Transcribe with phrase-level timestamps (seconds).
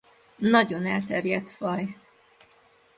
[0.35, 1.97] Nagyon elterjedt faj.